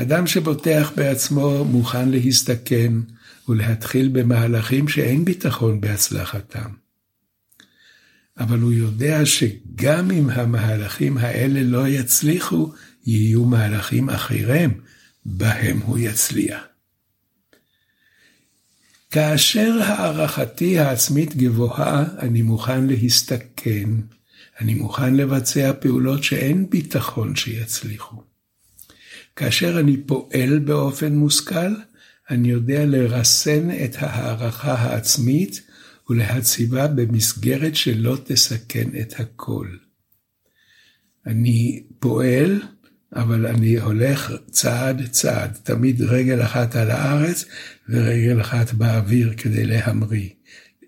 אדם 0.00 0.26
שבוטח 0.26 0.92
בעצמו 0.96 1.64
מוכן 1.64 2.08
להסתכן 2.08 2.92
ולהתחיל 3.48 4.08
במהלכים 4.08 4.88
שאין 4.88 5.24
ביטחון 5.24 5.80
בהצלחתם. 5.80 6.70
אבל 8.38 8.58
הוא 8.58 8.72
יודע 8.72 9.26
שגם 9.26 10.10
אם 10.10 10.30
המהלכים 10.30 11.18
האלה 11.18 11.62
לא 11.62 11.88
יצליחו, 11.88 12.72
יהיו 13.06 13.44
מהלכים 13.44 14.10
אחרים 14.10 14.80
בהם 15.24 15.78
הוא 15.78 15.98
יצליח. 15.98 16.60
כאשר 19.10 19.78
הערכתי 19.82 20.78
העצמית 20.78 21.36
גבוהה, 21.36 22.04
אני 22.18 22.42
מוכן 22.42 22.86
להסתכן, 22.86 23.90
אני 24.60 24.74
מוכן 24.74 25.14
לבצע 25.14 25.72
פעולות 25.80 26.24
שאין 26.24 26.70
ביטחון 26.70 27.36
שיצליחו. 27.36 28.35
כאשר 29.36 29.80
אני 29.80 29.96
פועל 29.96 30.58
באופן 30.58 31.14
מושכל, 31.14 31.74
אני 32.30 32.48
יודע 32.48 32.86
לרסן 32.86 33.70
את 33.70 33.96
ההערכה 33.98 34.72
העצמית 34.72 35.62
ולהציבה 36.10 36.86
במסגרת 36.86 37.76
שלא 37.76 38.18
תסכן 38.24 38.88
את 39.00 39.20
הכל. 39.20 39.68
אני 41.26 41.82
פועל, 41.98 42.62
אבל 43.12 43.46
אני 43.46 43.78
הולך 43.78 44.32
צעד 44.50 45.06
צעד, 45.10 45.58
תמיד 45.62 46.02
רגל 46.02 46.42
אחת 46.42 46.76
על 46.76 46.90
הארץ 46.90 47.44
ורגל 47.88 48.40
אחת 48.40 48.72
באוויר 48.72 49.34
כדי 49.36 49.64
להמריא. 49.64 50.28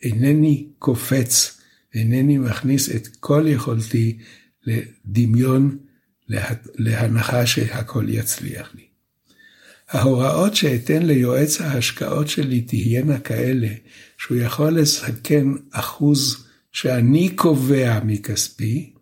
אינני 0.02 0.68
קופץ, 0.78 1.60
אינני 1.94 2.38
מכניס 2.38 2.96
את 2.96 3.06
כל 3.06 3.44
יכולתי 3.46 4.18
לדמיון, 4.66 5.78
להנחה 6.78 7.46
שהכל 7.46 8.04
יצליח 8.08 8.74
לי. 8.74 8.88
ההוראות 9.88 10.56
שאתן 10.56 11.02
ליועץ 11.02 11.60
ההשקעות 11.60 12.28
שלי 12.28 12.60
תהיינה 12.60 13.18
כאלה 13.18 13.68
שהוא 14.18 14.38
יכול 14.38 14.70
לסכן 14.80 15.46
אחוז 15.70 16.46
שאני 16.72 17.28
קובע 17.28 18.00
מכספי, 18.04 18.94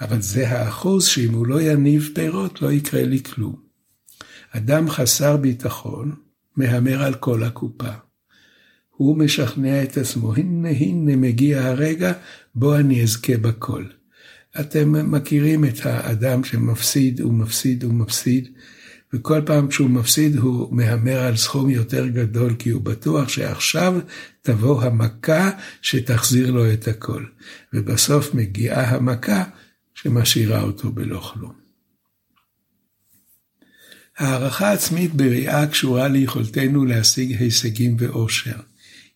אבל 0.00 0.22
זה 0.22 0.48
האחוז 0.48 1.06
שאם 1.06 1.34
הוא 1.34 1.46
לא 1.46 1.60
יניב 1.60 2.10
פירות 2.14 2.62
לא 2.62 2.72
יקרה 2.72 3.02
לי 3.02 3.22
כלום. 3.22 3.56
אדם 4.50 4.90
חסר 4.90 5.36
ביטחון 5.36 6.14
מהמר 6.56 7.02
על 7.02 7.14
כל 7.14 7.42
הקופה. 7.42 7.92
הוא 8.90 9.18
משכנע 9.18 9.82
את 9.82 9.96
עצמו, 9.96 10.34
הנה 10.34 10.68
הנה 10.68 11.16
מגיע 11.16 11.66
הרגע 11.66 12.12
בו 12.54 12.76
אני 12.76 13.02
אזכה 13.02 13.36
בכל. 13.36 13.84
אתם 14.60 15.12
מכירים 15.12 15.64
את 15.64 15.86
האדם 15.86 16.44
שמפסיד 16.44 17.20
ומפסיד 17.20 17.84
ומפסיד, 17.84 18.48
וכל 19.12 19.40
פעם 19.46 19.68
כשהוא 19.68 19.90
מפסיד 19.90 20.36
הוא 20.36 20.76
מהמר 20.76 21.18
על 21.18 21.36
סכום 21.36 21.70
יותר 21.70 22.06
גדול, 22.06 22.54
כי 22.58 22.70
הוא 22.70 22.82
בטוח 22.82 23.28
שעכשיו 23.28 24.00
תבוא 24.42 24.82
המכה 24.82 25.50
שתחזיר 25.82 26.50
לו 26.50 26.72
את 26.72 26.88
הכל. 26.88 27.24
ובסוף 27.72 28.34
מגיעה 28.34 28.94
המכה 28.94 29.44
שמשאירה 29.94 30.62
אותו 30.62 30.92
בלא 30.92 31.30
כלום. 31.32 31.52
הערכה 34.18 34.72
עצמית 34.72 35.14
בריאה 35.14 35.66
קשורה 35.66 36.08
ליכולתנו 36.08 36.84
להשיג 36.84 37.36
הישגים 37.42 37.96
ואושר. 37.98 38.60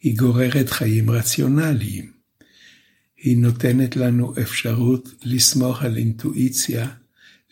היא 0.01 0.18
גוררת 0.18 0.70
חיים 0.70 1.11
רציונליים. 1.11 2.17
היא 3.18 3.37
נותנת 3.37 3.96
לנו 3.96 4.35
אפשרות 4.42 5.14
לסמוך 5.24 5.83
על 5.83 5.96
אינטואיציה, 5.96 6.88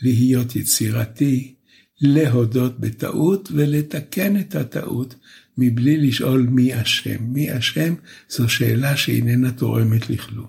להיות 0.03 0.57
יצירתי, 0.57 1.55
להודות 2.01 2.81
בטעות 2.81 3.49
ולתקן 3.53 4.41
את 4.41 4.55
הטעות 4.55 5.15
מבלי 5.59 5.97
לשאול 5.97 6.47
מי 6.51 6.83
אשם. 6.83 7.17
מי 7.21 7.59
אשם 7.59 7.95
זו 8.29 8.49
שאלה 8.49 8.97
שאיננה 8.97 9.53
תורמת 9.53 10.11
לכלום. 10.11 10.47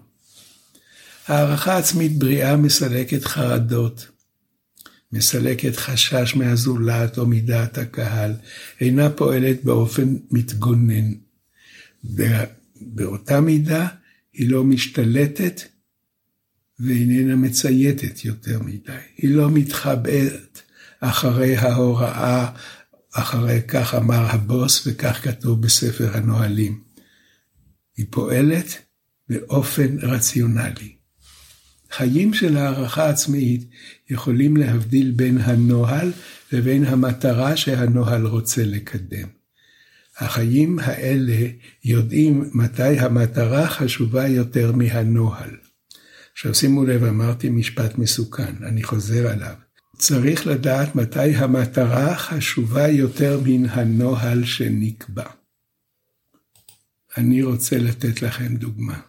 הערכה 1.28 1.78
עצמית 1.78 2.18
בריאה 2.18 2.58
מסלקת 2.58 3.26
חרדות, 3.26 4.08
מסלקת 5.12 5.76
חשש 5.76 6.36
מהזולת 6.36 7.18
או 7.18 7.26
מדעת 7.26 7.78
הקהל, 7.78 8.34
אינה 8.82 9.10
פועלת 9.10 9.64
באופן 9.64 10.16
מתגונן. 10.32 11.14
באותה 12.82 13.42
מידה 13.42 13.88
היא 14.38 14.50
לא 14.50 14.64
משתלטת 14.64 15.62
ואיננה 16.80 17.36
מצייתת 17.36 18.26
יותר 18.26 18.60
מדי. 18.60 18.98
היא 19.18 19.36
לא 19.36 19.50
מתחבאת 19.52 20.62
אחרי 21.00 21.58
ההוראה, 21.58 22.52
אחרי 23.14 23.62
כך 23.68 23.94
אמר 23.94 24.26
הבוס 24.26 24.88
וכך 24.88 25.20
כתוב 25.24 25.62
בספר 25.62 26.18
הנהלים. 26.18 26.84
היא 27.98 28.06
פועלת 28.10 28.78
באופן 29.30 29.98
רציונלי. 30.02 30.96
חיים 31.92 32.34
של 32.34 32.58
הערכה 32.58 33.10
עצמית 33.10 33.70
יכולים 34.10 34.58
להבדיל 34.58 35.12
בין 35.12 35.38
הנוהל 35.38 36.12
לבין 36.52 36.84
המטרה 36.84 37.58
שהנוהל 37.58 38.26
רוצה 38.26 38.64
לקדם. 38.66 39.37
החיים 40.18 40.80
האלה 40.80 41.48
יודעים 41.84 42.50
מתי 42.54 43.00
המטרה 43.00 43.70
חשובה 43.70 44.28
יותר 44.28 44.72
מהנוהל. 44.72 45.58
עכשיו 46.34 46.56
שימו 46.56 46.86
לב, 46.86 47.04
אמרתי 47.04 47.50
משפט 47.50 47.98
מסוכן, 47.98 48.56
אני 48.64 48.84
חוזר 48.84 49.28
עליו. 49.28 49.56
צריך 49.98 50.48
לדעת 50.48 50.96
מתי 50.96 51.36
המטרה 51.36 52.16
חשובה 52.16 52.88
יותר 52.88 53.42
מן 53.46 53.70
הנוהל 53.70 54.46
שנקבע. 54.46 55.30
אני 57.18 57.44
רוצה 57.44 57.78
לתת 57.78 58.22
לכם 58.22 58.56
דוגמה. 58.56 59.00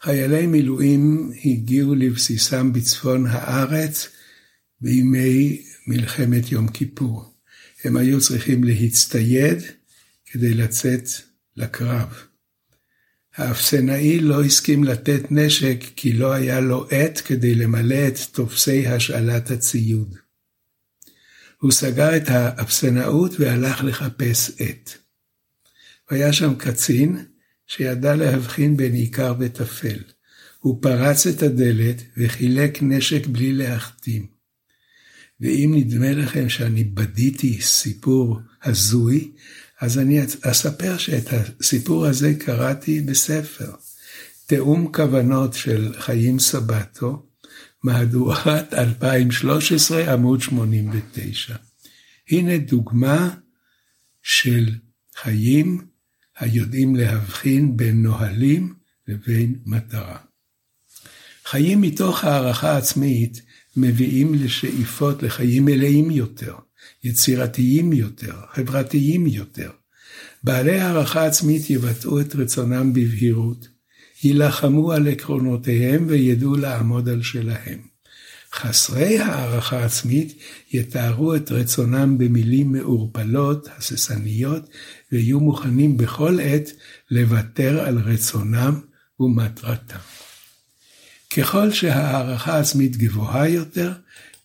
חיילי 0.00 0.46
מילואים 0.46 1.32
הגיעו 1.44 1.94
לבסיסם 1.94 2.72
בצפון 2.72 3.26
הארץ 3.26 4.08
בימי 4.80 5.62
מלחמת 5.86 6.52
יום 6.52 6.68
כיפור. 6.68 7.29
הם 7.84 7.96
היו 7.96 8.20
צריכים 8.20 8.64
להצטייד 8.64 9.58
כדי 10.26 10.54
לצאת 10.54 11.08
לקרב. 11.56 12.08
האפסנאי 13.36 14.20
לא 14.20 14.44
הסכים 14.44 14.84
לתת 14.84 15.22
נשק 15.30 15.76
כי 15.96 16.12
לא 16.12 16.32
היה 16.32 16.60
לו 16.60 16.86
עת 16.90 17.20
כדי 17.20 17.54
למלא 17.54 18.08
את 18.08 18.18
טופסי 18.32 18.86
השאלת 18.86 19.50
הציוד. 19.50 20.14
הוא 21.60 21.72
סגר 21.72 22.16
את 22.16 22.28
האפסנאות 22.28 23.32
והלך 23.38 23.84
לחפש 23.84 24.50
עת. 24.58 24.98
והיה 26.10 26.32
שם 26.32 26.54
קצין 26.54 27.24
שידע 27.66 28.16
להבחין 28.16 28.76
בין 28.76 28.94
עיקר 28.94 29.34
וטפל. 29.38 29.98
הוא 30.58 30.82
פרץ 30.82 31.26
את 31.26 31.42
הדלת 31.42 32.02
וחילק 32.16 32.78
נשק 32.82 33.26
בלי 33.26 33.52
להחתים. 33.52 34.39
ואם 35.40 35.72
נדמה 35.76 36.12
לכם 36.12 36.48
שאני 36.48 36.84
בדיתי 36.84 37.60
סיפור 37.60 38.40
הזוי, 38.62 39.30
אז 39.80 39.98
אני 39.98 40.20
אספר 40.42 40.98
שאת 40.98 41.28
הסיפור 41.32 42.06
הזה 42.06 42.34
קראתי 42.34 43.00
בספר. 43.00 43.72
תיאום 44.46 44.92
כוונות 44.92 45.54
של 45.54 45.92
חיים 45.98 46.38
סבטו, 46.38 47.26
מהדורת 47.82 48.74
2013, 48.74 50.12
עמוד 50.12 50.40
89. 50.40 51.56
הנה 52.30 52.58
דוגמה 52.58 53.34
של 54.22 54.68
חיים 55.16 55.86
היודעים 56.38 56.96
להבחין 56.96 57.76
בין 57.76 58.02
נהלים 58.02 58.74
לבין 59.08 59.54
מטרה. 59.66 60.16
חיים 61.44 61.80
מתוך 61.80 62.24
הערכה 62.24 62.76
עצמית 62.76 63.42
מביאים 63.76 64.34
לשאיפות 64.34 65.22
לחיים 65.22 65.64
מלאים 65.64 66.10
יותר, 66.10 66.54
יצירתיים 67.04 67.92
יותר, 67.92 68.34
חברתיים 68.52 69.26
יותר. 69.26 69.70
בעלי 70.44 70.80
הערכה 70.80 71.26
עצמית 71.26 71.70
יבטאו 71.70 72.20
את 72.20 72.34
רצונם 72.34 72.92
בבהירות, 72.92 73.68
יילחמו 74.22 74.92
על 74.92 75.08
עקרונותיהם 75.08 76.06
וידעו 76.08 76.56
לעמוד 76.56 77.08
על 77.08 77.22
שלהם. 77.22 77.78
חסרי 78.52 79.18
הערכה 79.18 79.84
עצמית 79.84 80.38
יתארו 80.72 81.34
את 81.34 81.52
רצונם 81.52 82.18
במילים 82.18 82.72
מעורפלות, 82.72 83.68
הססניות, 83.76 84.62
ויהיו 85.12 85.40
מוכנים 85.40 85.96
בכל 85.96 86.38
עת 86.42 86.70
לוותר 87.10 87.80
על 87.80 87.98
רצונם 87.98 88.80
ומטרתם. 89.20 89.98
ככל 91.36 91.70
שהערכה 91.70 92.58
עצמית 92.58 92.96
גבוהה 92.96 93.48
יותר, 93.48 93.92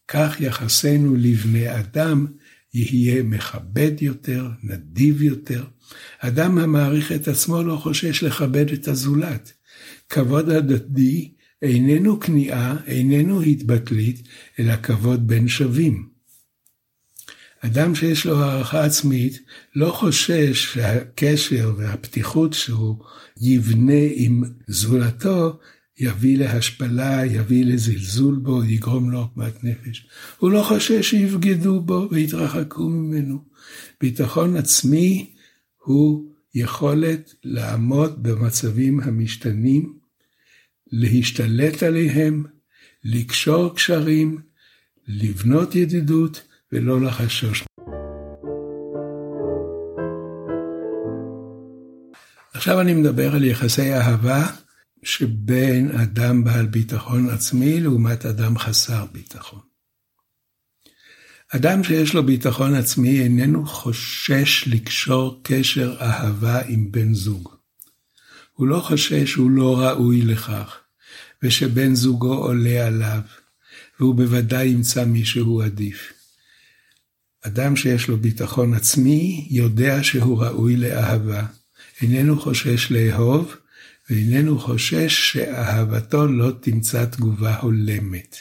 כך 0.07 0.41
יחסנו 0.41 1.15
לבני 1.15 1.79
אדם 1.79 2.27
יהיה 2.73 3.23
מכבד 3.23 4.01
יותר, 4.01 4.47
נדיב 4.63 5.21
יותר. 5.21 5.63
אדם 6.19 6.57
המעריך 6.57 7.11
את 7.11 7.27
עצמו 7.27 7.63
לא 7.63 7.75
חושש 7.75 8.23
לכבד 8.23 8.71
את 8.71 8.87
הזולת. 8.87 9.53
כבוד 10.09 10.49
הדדי 10.49 11.31
איננו 11.61 12.19
כניעה, 12.19 12.75
איננו 12.87 13.41
התבטלית, 13.41 14.27
אלא 14.59 14.75
כבוד 14.75 15.27
בין 15.27 15.47
שווים. 15.47 16.15
אדם 17.61 17.95
שיש 17.95 18.25
לו 18.25 18.43
הערכה 18.43 18.85
עצמית 18.85 19.39
לא 19.75 19.91
חושש 19.91 20.73
שהקשר 20.73 21.73
והפתיחות 21.77 22.53
שהוא 22.53 23.03
יבנה 23.41 24.01
עם 24.15 24.43
זולתו 24.67 25.59
יביא 25.99 26.37
להשפלה, 26.37 27.25
יביא 27.25 27.65
לזלזול 27.65 28.35
בו, 28.35 28.63
יגרום 28.63 29.11
לו 29.11 29.19
עוגמת 29.19 29.63
נפש. 29.63 30.07
הוא 30.37 30.51
לא 30.51 30.63
חושש 30.63 31.09
שיבגדו 31.09 31.81
בו 31.81 32.07
ויתרחקו 32.11 32.89
ממנו. 32.89 33.39
ביטחון 34.01 34.55
עצמי 34.55 35.33
הוא 35.77 36.31
יכולת 36.55 37.33
לעמוד 37.43 38.23
במצבים 38.23 38.99
המשתנים, 38.99 39.93
להשתלט 40.91 41.83
עליהם, 41.83 42.43
לקשור 43.03 43.75
קשרים, 43.75 44.37
לבנות 45.07 45.75
ידידות 45.75 46.41
ולא 46.71 47.01
לחשוש. 47.01 47.63
עכשיו 52.53 52.81
אני 52.81 52.93
מדבר 52.93 53.35
על 53.35 53.43
יחסי 53.43 53.93
אהבה 53.93 54.45
שבין 55.05 55.91
אדם 55.91 56.43
בעל 56.43 56.65
ביטחון 56.65 57.29
עצמי 57.29 57.79
לעומת 57.79 58.25
אדם 58.25 58.57
חסר 58.57 59.05
ביטחון. 59.11 59.59
אדם 61.49 61.83
שיש 61.83 62.13
לו 62.13 62.23
ביטחון 62.25 62.75
עצמי 62.75 63.21
איננו 63.21 63.65
חושש 63.65 64.63
לקשור 64.67 65.39
קשר 65.43 65.95
אהבה 66.01 66.61
עם 66.67 66.91
בן 66.91 67.13
זוג. 67.13 67.55
הוא 68.53 68.67
לא 68.67 68.79
חושש 68.79 69.31
שהוא 69.31 69.51
לא 69.51 69.79
ראוי 69.79 70.21
לכך, 70.21 70.77
ושבן 71.43 71.95
זוגו 71.95 72.33
עולה 72.33 72.87
עליו, 72.87 73.21
והוא 73.99 74.15
בוודאי 74.15 74.67
ימצא 74.67 75.05
מישהו 75.05 75.61
עדיף. 75.61 76.13
אדם 77.41 77.75
שיש 77.75 78.07
לו 78.07 78.17
ביטחון 78.17 78.73
עצמי 78.73 79.47
יודע 79.51 80.03
שהוא 80.03 80.43
ראוי 80.43 80.75
לאהבה, 80.75 81.45
איננו 82.01 82.41
חושש 82.41 82.91
לאהוב, 82.91 83.55
ואיננו 84.09 84.59
חושש 84.59 85.31
שאהבתו 85.31 86.27
לא 86.27 86.51
תמצא 86.61 87.05
תגובה 87.05 87.55
הולמת. 87.59 88.37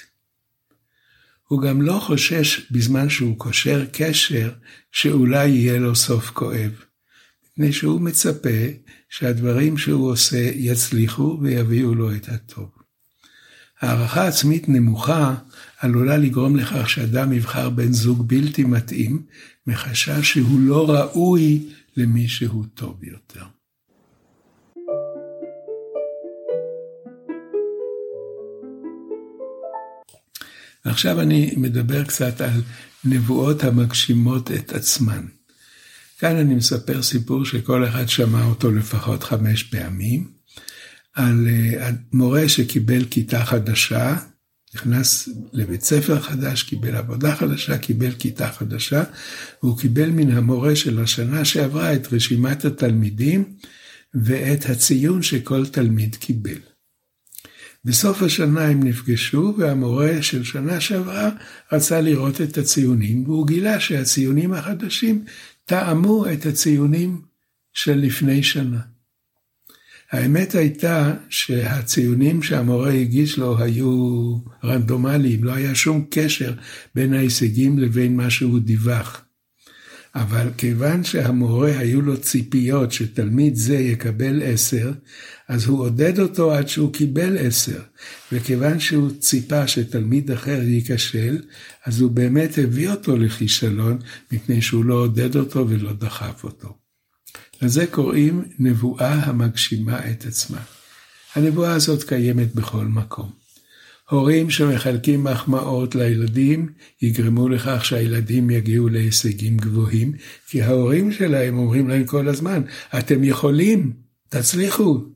הוא 1.48 1.62
גם 1.62 1.82
לא 1.82 1.98
חושש 2.06 2.70
בזמן 2.70 3.08
שהוא 3.08 3.38
קושר 3.38 3.84
קשר 3.92 4.52
שאולי 4.92 5.48
יהיה 5.48 5.78
לו 5.78 5.96
סוף 5.96 6.30
כואב, 6.30 6.72
מפני 7.44 7.72
שהוא 7.72 8.00
מצפה 8.00 8.48
שהדברים 9.08 9.78
שהוא 9.78 10.10
עושה 10.10 10.50
יצליחו 10.54 11.38
ויביאו 11.42 11.94
לו 11.94 12.14
את 12.14 12.28
הטוב. 12.28 12.70
הערכה 13.80 14.26
עצמית 14.26 14.68
נמוכה 14.68 15.34
עלולה 15.78 16.16
לגרום 16.16 16.56
לכך 16.56 16.90
שאדם 16.90 17.32
יבחר 17.32 17.70
בן 17.70 17.92
זוג 17.92 18.28
בלתי 18.28 18.64
מתאים, 18.64 19.22
מחשש 19.66 20.32
שהוא 20.32 20.60
לא 20.60 20.90
ראוי 20.90 21.68
למי 21.96 22.28
שהוא 22.28 22.64
טוב 22.74 23.04
יותר. 23.04 23.44
ועכשיו 30.84 31.20
אני 31.20 31.54
מדבר 31.56 32.04
קצת 32.04 32.40
על 32.40 32.62
נבואות 33.04 33.64
המגשימות 33.64 34.50
את 34.50 34.72
עצמן. 34.72 35.26
כאן 36.18 36.36
אני 36.36 36.54
מספר 36.54 37.02
סיפור 37.02 37.44
שכל 37.44 37.88
אחד 37.88 38.08
שמע 38.08 38.44
אותו 38.44 38.72
לפחות 38.72 39.22
חמש 39.22 39.62
פעמים, 39.62 40.28
על 41.14 41.48
אה, 41.48 41.90
מורה 42.12 42.48
שקיבל 42.48 43.04
כיתה 43.04 43.44
חדשה, 43.44 44.16
נכנס 44.74 45.28
לבית 45.52 45.82
ספר 45.82 46.20
חדש, 46.20 46.62
קיבל 46.62 46.96
עבודה 46.96 47.36
חדשה, 47.36 47.78
קיבל 47.78 48.12
כיתה 48.12 48.52
חדשה, 48.52 49.02
והוא 49.62 49.78
קיבל 49.78 50.10
מן 50.10 50.30
המורה 50.30 50.76
של 50.76 51.02
השנה 51.02 51.44
שעברה 51.44 51.94
את 51.94 52.12
רשימת 52.12 52.64
התלמידים 52.64 53.44
ואת 54.14 54.70
הציון 54.70 55.22
שכל 55.22 55.66
תלמיד 55.66 56.16
קיבל. 56.16 56.58
בסוף 57.84 58.22
השנה 58.22 58.64
הם 58.64 58.82
נפגשו, 58.82 59.54
והמורה 59.58 60.22
של 60.22 60.44
שנה 60.44 60.80
שעברה 60.80 61.30
רצה 61.72 62.00
לראות 62.00 62.40
את 62.40 62.58
הציונים, 62.58 63.24
והוא 63.24 63.46
גילה 63.46 63.80
שהציונים 63.80 64.52
החדשים 64.52 65.24
טעמו 65.64 66.26
את 66.32 66.46
הציונים 66.46 67.20
של 67.72 67.98
לפני 67.98 68.42
שנה. 68.42 68.80
האמת 70.12 70.54
הייתה 70.54 71.14
שהציונים 71.28 72.42
שהמורה 72.42 72.92
הגיש 72.92 73.38
לו 73.38 73.58
היו 73.58 74.36
רנדומליים, 74.64 75.44
לא 75.44 75.52
היה 75.52 75.74
שום 75.74 76.04
קשר 76.10 76.54
בין 76.94 77.14
ההישגים 77.14 77.78
לבין 77.78 78.16
מה 78.16 78.30
שהוא 78.30 78.60
דיווח. 78.60 79.24
אבל 80.14 80.48
כיוון 80.58 81.04
שהמורה 81.04 81.78
היו 81.78 82.02
לו 82.02 82.20
ציפיות 82.20 82.92
שתלמיד 82.92 83.54
זה 83.54 83.76
יקבל 83.76 84.42
עשר, 84.42 84.92
אז 85.48 85.66
הוא 85.66 85.80
עודד 85.80 86.18
אותו 86.18 86.54
עד 86.54 86.68
שהוא 86.68 86.92
קיבל 86.92 87.38
עשר. 87.38 87.80
וכיוון 88.32 88.80
שהוא 88.80 89.10
ציפה 89.18 89.66
שתלמיד 89.66 90.30
אחר 90.30 90.62
ייכשל, 90.62 91.38
אז 91.84 92.00
הוא 92.00 92.10
באמת 92.10 92.58
הביא 92.58 92.90
אותו 92.90 93.16
לכישלון, 93.16 93.98
מפני 94.32 94.62
שהוא 94.62 94.84
לא 94.84 94.94
עודד 94.94 95.36
אותו 95.36 95.68
ולא 95.68 95.92
דחף 95.92 96.44
אותו. 96.44 96.76
לזה 97.62 97.86
קוראים 97.86 98.44
נבואה 98.58 99.12
המגשימה 99.12 100.10
את 100.10 100.26
עצמה. 100.26 100.60
הנבואה 101.34 101.74
הזאת 101.74 102.02
קיימת 102.02 102.54
בכל 102.54 102.84
מקום. 102.84 103.30
הורים 104.10 104.50
שמחלקים 104.50 105.24
מחמאות 105.24 105.94
לילדים 105.94 106.68
יגרמו 107.02 107.48
לכך 107.48 107.84
שהילדים 107.84 108.50
יגיעו 108.50 108.88
להישגים 108.88 109.56
גבוהים, 109.56 110.12
כי 110.48 110.62
ההורים 110.62 111.12
שלהם 111.12 111.58
אומרים 111.58 111.88
להם 111.88 112.04
כל 112.04 112.28
הזמן, 112.28 112.62
אתם 112.98 113.24
יכולים, 113.24 113.92
תצליחו. 114.28 115.13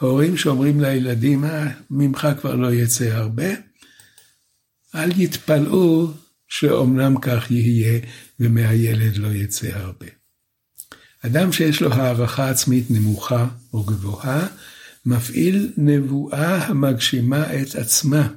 הורים 0.00 0.36
שאומרים 0.36 0.80
לילדים, 0.80 1.44
אה, 1.44 1.68
ממך 1.90 2.28
כבר 2.40 2.54
לא 2.54 2.72
יצא 2.72 3.04
הרבה, 3.04 3.48
אל 4.94 5.20
יתפלאו 5.20 6.10
שאומנם 6.48 7.20
כך 7.20 7.50
יהיה 7.50 8.00
ומהילד 8.40 9.16
לא 9.16 9.28
יצא 9.28 9.68
הרבה. 9.72 10.06
אדם 11.26 11.52
שיש 11.52 11.82
לו 11.82 11.92
הערכה 11.92 12.50
עצמית 12.50 12.90
נמוכה 12.90 13.46
או 13.72 13.82
גבוהה, 13.82 14.46
מפעיל 15.06 15.72
נבואה 15.76 16.66
המגשימה 16.66 17.54
את 17.62 17.74
עצמה. 17.74 18.28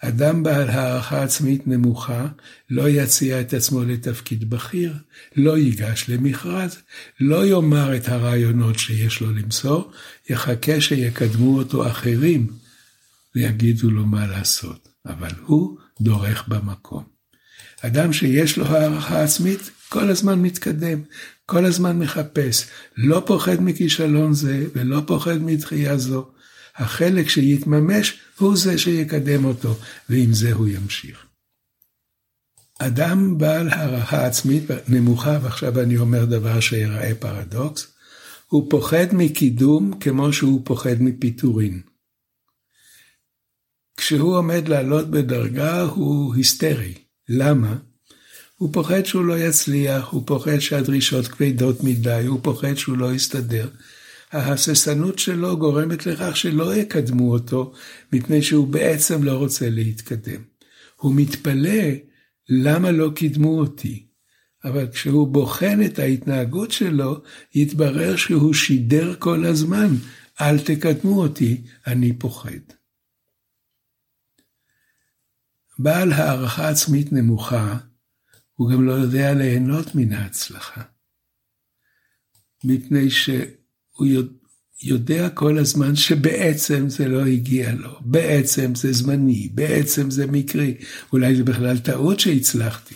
אדם 0.00 0.42
בעל 0.42 0.68
הערכה 0.68 1.22
עצמית 1.22 1.66
נמוכה 1.66 2.26
לא 2.70 2.88
יציע 2.88 3.40
את 3.40 3.54
עצמו 3.54 3.84
לתפקיד 3.84 4.50
בכיר, 4.50 4.94
לא 5.36 5.58
ייגש 5.58 6.04
למכרז, 6.08 6.76
לא 7.20 7.46
יאמר 7.46 7.96
את 7.96 8.08
הרעיונות 8.08 8.78
שיש 8.78 9.20
לו 9.20 9.32
למסור, 9.32 9.92
יחכה 10.30 10.80
שיקדמו 10.80 11.58
אותו 11.58 11.86
אחרים 11.86 12.46
ויגידו 13.34 13.90
לו 13.90 14.06
מה 14.06 14.26
לעשות, 14.26 14.88
אבל 15.06 15.30
הוא 15.46 15.78
דורך 16.00 16.48
במקום. 16.48 17.04
אדם 17.82 18.12
שיש 18.12 18.58
לו 18.58 18.66
הערכה 18.66 19.22
עצמית 19.22 19.70
כל 19.88 20.10
הזמן 20.10 20.42
מתקדם, 20.42 21.02
כל 21.46 21.64
הזמן 21.64 21.98
מחפש, 21.98 22.66
לא 22.96 23.22
פוחד 23.26 23.62
מכישלון 23.62 24.32
זה 24.32 24.66
ולא 24.74 25.02
פוחד 25.06 25.42
מדחייה 25.42 25.98
זו. 25.98 26.30
החלק 26.78 27.28
שיתממש 27.28 28.20
הוא 28.38 28.56
זה 28.56 28.78
שיקדם 28.78 29.44
אותו, 29.44 29.76
ועם 30.08 30.32
זה 30.32 30.52
הוא 30.52 30.68
ימשיך. 30.68 31.26
אדם 32.78 33.38
בעל 33.38 33.68
הערכה 33.68 34.26
עצמית 34.26 34.64
נמוכה, 34.88 35.38
ועכשיו 35.42 35.80
אני 35.80 35.98
אומר 35.98 36.24
דבר 36.24 36.60
שיראה 36.60 37.14
פרדוקס, 37.14 37.86
הוא 38.46 38.70
פוחד 38.70 39.06
מקידום 39.12 39.98
כמו 40.00 40.32
שהוא 40.32 40.60
פוחד 40.64 41.02
מפיטורין. 41.02 41.80
כשהוא 43.96 44.36
עומד 44.36 44.68
לעלות 44.68 45.10
בדרגה 45.10 45.82
הוא 45.82 46.34
היסטרי. 46.34 46.94
למה? 47.28 47.76
הוא 48.56 48.72
פוחד 48.72 49.04
שהוא 49.04 49.24
לא 49.24 49.38
יצליח, 49.38 50.08
הוא 50.08 50.22
פוחד 50.26 50.58
שהדרישות 50.58 51.28
כבדות 51.28 51.84
מדי, 51.84 52.24
הוא 52.26 52.40
פוחד 52.42 52.74
שהוא 52.74 52.98
לא 52.98 53.12
יסתדר. 53.14 53.68
ההססנות 54.32 55.18
שלו 55.18 55.58
גורמת 55.58 56.06
לכך 56.06 56.36
שלא 56.36 56.74
יקדמו 56.74 57.32
אותו, 57.32 57.72
מפני 58.12 58.42
שהוא 58.42 58.68
בעצם 58.68 59.22
לא 59.22 59.32
רוצה 59.32 59.70
להתקדם. 59.70 60.42
הוא 60.96 61.14
מתפלא 61.16 61.82
למה 62.48 62.90
לא 62.90 63.10
קידמו 63.14 63.58
אותי. 63.58 64.08
אבל 64.64 64.88
כשהוא 64.92 65.28
בוחן 65.28 65.78
את 65.86 65.98
ההתנהגות 65.98 66.70
שלו, 66.70 67.22
יתברר 67.54 68.16
שהוא 68.16 68.54
שידר 68.54 69.14
כל 69.18 69.44
הזמן, 69.44 69.88
אל 70.40 70.58
תקדמו 70.58 71.22
אותי, 71.22 71.62
אני 71.86 72.18
פוחד. 72.18 72.50
בעל 75.78 76.12
הערכה 76.12 76.68
עצמית 76.68 77.12
נמוכה, 77.12 77.78
הוא 78.54 78.70
גם 78.70 78.86
לא 78.86 78.92
יודע 78.92 79.34
ליהנות 79.34 79.94
מן 79.94 80.12
ההצלחה. 80.12 80.82
מפני 82.64 83.10
שהוא 83.98 84.22
יודע 84.82 85.28
כל 85.28 85.58
הזמן 85.58 85.96
שבעצם 85.96 86.88
זה 86.88 87.08
לא 87.08 87.26
הגיע 87.26 87.72
לו, 87.72 87.90
בעצם 88.00 88.74
זה 88.74 88.92
זמני, 88.92 89.48
בעצם 89.54 90.10
זה 90.10 90.26
מקרי, 90.26 90.74
אולי 91.12 91.36
זה 91.36 91.44
בכלל 91.44 91.78
טעות 91.78 92.20
שהצלחתי. 92.20 92.94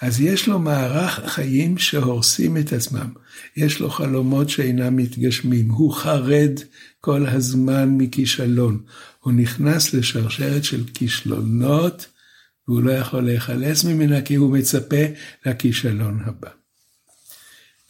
אז 0.00 0.20
יש 0.20 0.48
לו 0.48 0.58
מערך 0.58 1.20
חיים 1.26 1.78
שהורסים 1.78 2.56
את 2.56 2.72
עצמם, 2.72 3.12
יש 3.56 3.80
לו 3.80 3.90
חלומות 3.90 4.48
שאינם 4.48 4.96
מתגשמים, 4.96 5.70
הוא 5.70 5.92
חרד 5.94 6.60
כל 7.00 7.26
הזמן 7.26 7.88
מכישלון, 7.88 8.82
הוא 9.20 9.32
נכנס 9.32 9.94
לשרשרת 9.94 10.64
של 10.64 10.84
כישלונות, 10.94 12.06
והוא 12.68 12.82
לא 12.82 12.92
יכול 12.92 13.20
להיחלץ 13.20 13.84
ממנה 13.84 14.22
כי 14.22 14.34
הוא 14.34 14.52
מצפה 14.52 15.04
לכישלון 15.46 16.20
הבא. 16.24 16.50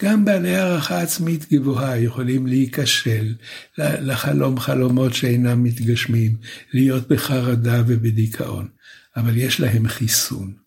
גם 0.02 0.24
בעלי 0.24 0.56
הערכה 0.56 1.00
עצמית 1.00 1.52
גבוהה 1.52 1.98
יכולים 1.98 2.46
להיכשל, 2.46 3.34
לחלום 3.78 4.60
חלומות 4.60 5.14
שאינם 5.14 5.62
מתגשמים, 5.62 6.36
להיות 6.72 7.08
בחרדה 7.08 7.82
ובדיכאון, 7.86 8.68
אבל 9.16 9.36
יש 9.36 9.60
להם 9.60 9.88
חיסון. 9.88 10.66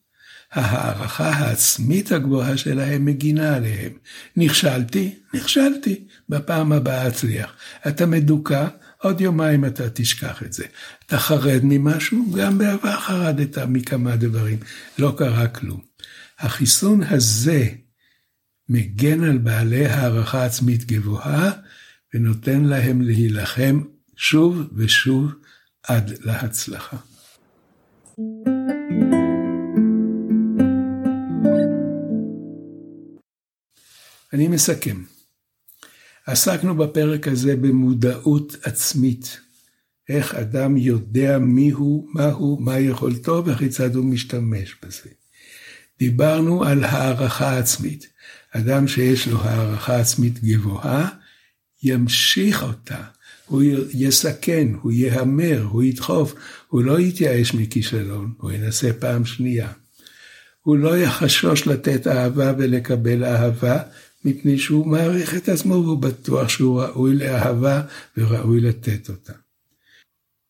ההערכה 0.51 1.29
העצמית 1.29 2.11
הגבוהה 2.11 2.57
שלהם 2.57 3.05
מגינה 3.05 3.55
עליהם. 3.55 3.91
נכשלתי, 4.37 5.15
נכשלתי, 5.33 6.05
בפעם 6.29 6.71
הבאה 6.71 7.07
אצליח. 7.07 7.53
אתה 7.87 8.05
מדוכא, 8.05 8.67
עוד 8.97 9.21
יומיים 9.21 9.65
אתה 9.65 9.89
תשכח 9.89 10.43
את 10.43 10.53
זה. 10.53 10.65
אתה 11.05 11.17
חרד 11.17 11.59
ממשהו, 11.63 12.31
גם 12.37 12.57
בעבר 12.57 12.99
חרדת 12.99 13.57
מכמה 13.57 14.15
דברים, 14.15 14.57
לא 14.99 15.13
קרה 15.17 15.47
כלום. 15.47 15.81
החיסון 16.39 17.03
הזה 17.03 17.67
מגן 18.69 19.23
על 19.23 19.37
בעלי 19.37 19.85
הערכה 19.85 20.45
עצמית 20.45 20.85
גבוהה, 20.85 21.51
ונותן 22.13 22.63
להם 22.63 23.01
להילחם 23.01 23.81
שוב 24.15 24.61
ושוב 24.75 25.31
עד 25.83 26.13
להצלחה. 26.19 26.97
אני 34.33 34.47
מסכם. 34.47 35.03
עסקנו 36.25 36.75
בפרק 36.75 37.27
הזה 37.27 37.55
במודעות 37.55 38.55
עצמית. 38.63 39.39
איך 40.09 40.35
אדם 40.35 40.77
יודע 40.77 41.37
מיהו, 41.39 42.07
מהו, 42.13 42.57
מה 42.59 42.79
יכולתו 42.79 43.45
וכיצד 43.45 43.95
הוא 43.95 44.05
משתמש 44.05 44.75
בזה. 44.83 45.09
דיברנו 45.99 46.63
על 46.63 46.83
הערכה 46.83 47.57
עצמית. 47.57 48.18
אדם 48.51 48.87
שיש 48.87 49.27
לו 49.27 49.41
הערכה 49.41 49.99
עצמית 49.99 50.43
גבוהה, 50.43 51.09
ימשיך 51.83 52.63
אותה. 52.63 53.03
הוא 53.45 53.61
יסכן, 53.93 54.67
הוא 54.81 54.91
יהמר, 54.91 55.67
הוא 55.69 55.83
ידחוף, 55.83 56.35
הוא 56.67 56.83
לא 56.83 56.99
יתייאש 56.99 57.53
מכישלון, 57.53 58.33
הוא 58.37 58.51
ינסה 58.51 58.89
פעם 58.99 59.25
שנייה. 59.25 59.71
הוא 60.61 60.77
לא 60.77 60.97
יחשוש 60.97 61.67
לתת 61.67 62.07
אהבה 62.07 62.53
ולקבל 62.57 63.23
אהבה, 63.23 63.81
מפני 64.25 64.57
שהוא 64.57 64.87
מעריך 64.87 65.35
את 65.35 65.49
עצמו 65.49 65.73
והוא 65.73 66.01
בטוח 66.01 66.49
שהוא 66.49 66.81
ראוי 66.81 67.15
לאהבה 67.15 67.81
וראוי 68.17 68.61
לתת 68.61 69.09
אותה. 69.09 69.33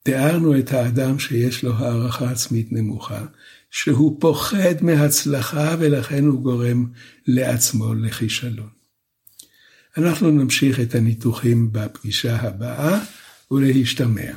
תיארנו 0.04 0.60
את 0.60 0.72
האדם 0.72 1.20
שיש 1.20 1.64
לו 1.64 1.74
הערכה 1.74 2.32
עצמית 2.32 2.72
נמוכה, 2.72 3.26
שהוא 3.72 4.18
פוחד 4.20 4.76
מהצלחה 4.82 5.76
ולכן 5.80 6.26
הוא 6.26 6.42
גורם 6.42 6.86
לעצמו 7.28 7.94
לכישלון. 7.94 8.70
אנחנו 9.98 10.32
נמשיך 10.32 10.80
את 10.80 10.96
הניתוחים 10.96 11.70
בפגישה 11.72 12.36
הבאה 12.36 13.00
ולהשתמע. 13.52 14.32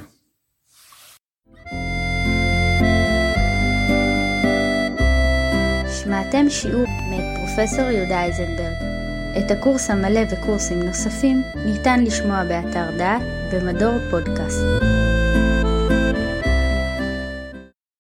שמעתם 6.03 6.51
שיעור 6.51 6.85
מאת 7.11 7.25
פרופסור 7.37 7.91
יהודה 7.91 8.25
איזנברג. 8.25 8.93
את 9.39 9.51
הקורס 9.51 9.91
המלא 9.91 10.21
וקורסים 10.33 10.83
נוספים 10.83 11.43
ניתן 11.67 12.05
לשמוע 12.05 12.45
באתר 12.45 12.97
דעת 12.99 13.23
במדור 13.53 13.99
פודקאסט. 14.11 14.82